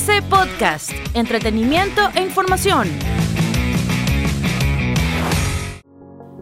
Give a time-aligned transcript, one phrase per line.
[0.00, 2.88] TC Podcast, entretenimiento e información.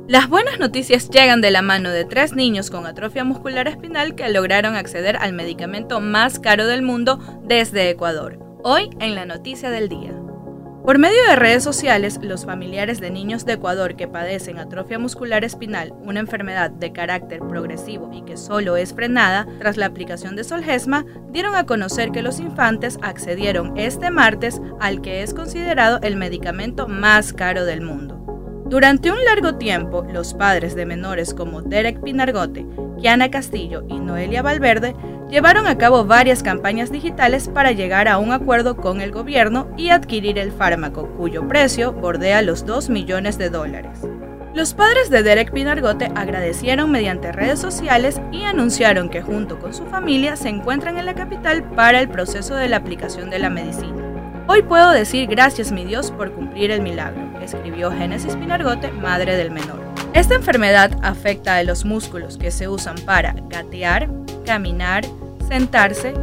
[0.06, 4.29] Las buenas noticias llegan de la mano de tres niños con atrofia muscular espinal que
[4.29, 8.38] lograron acceder al medicamento más caro del mundo desde Ecuador.
[8.63, 10.28] Hoy en la noticia del día.
[10.88, 15.44] Por medio de redes sociales, los familiares de niños de Ecuador que padecen atrofia muscular
[15.44, 20.45] espinal, una enfermedad de carácter progresivo y que solo es frenada tras la aplicación de
[20.45, 26.16] Solgesma, dieron a conocer que los infantes accedieron este martes al que es considerado el
[26.16, 28.65] medicamento más caro del mundo.
[28.65, 32.66] Durante un largo tiempo, los padres de menores como Derek Pinargote,
[32.98, 34.96] Kiana Castillo y Noelia Valverde
[35.28, 39.91] llevaron a cabo varias campañas digitales para llegar a un acuerdo con el gobierno y
[39.91, 44.01] adquirir el fármaco, cuyo precio bordea los 2 millones de dólares.
[44.54, 49.84] Los padres de Derek Pinargote agradecieron mediante redes sociales y anunciaron que junto con su
[49.87, 54.02] familia se encuentran en la capital para el proceso de la aplicación de la medicina.
[54.48, 59.51] Hoy puedo decir gracias mi Dios por cumplir el milagro, escribió Génesis Pinargote, madre del
[59.51, 59.98] menor.
[60.14, 64.08] Esta enfermedad afecta a los músculos que se usan para gatear,
[64.44, 65.04] caminar,
[65.48, 66.14] sentarse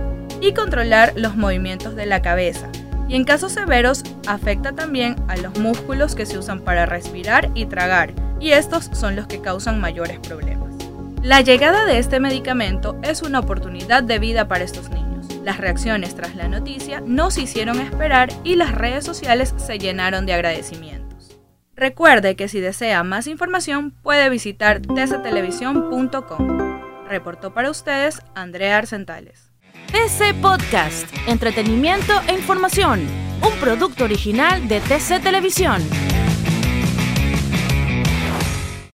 [0.41, 2.69] y controlar los movimientos de la cabeza.
[3.07, 7.65] Y en casos severos afecta también a los músculos que se usan para respirar y
[7.65, 10.73] tragar, y estos son los que causan mayores problemas.
[11.21, 15.05] La llegada de este medicamento es una oportunidad de vida para estos niños
[15.45, 20.25] las reacciones tras la noticia no se hicieron esperar y las redes sociales se llenaron
[20.25, 21.04] de agradecimientos.
[21.75, 26.81] Recuerde que si desea más información puede visitar tctelevisión.com.
[27.07, 29.51] Reportó para ustedes Andrea Arcentales.
[29.87, 33.01] TC Podcast, entretenimiento e información,
[33.41, 35.83] un producto original de TC Televisión.